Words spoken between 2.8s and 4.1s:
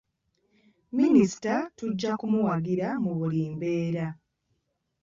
mu buli mbeera.